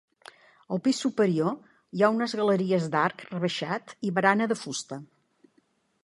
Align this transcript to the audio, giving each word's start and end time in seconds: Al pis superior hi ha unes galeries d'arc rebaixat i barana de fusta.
Al 0.75 0.79
pis 0.85 1.01
superior 1.05 1.51
hi 1.97 2.03
ha 2.03 2.09
unes 2.15 2.33
galeries 2.39 2.87
d'arc 2.95 3.21
rebaixat 3.33 3.93
i 4.09 4.13
barana 4.15 4.49
de 4.53 4.57
fusta. 4.63 4.99